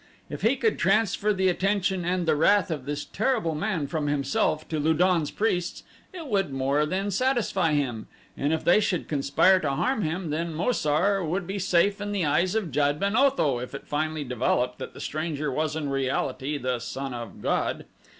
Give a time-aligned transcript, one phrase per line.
[0.31, 4.67] If he could transfer the attention and the wrath of this terrible man from himself
[4.69, 9.59] to Lu don's priests it would more than satisfy him and if they should conspire
[9.59, 13.15] to harm him, then Mo sar would be safe in the eyes of Jad ben
[13.15, 17.85] Otho if it finally developed that the stranger was in reality the son of god.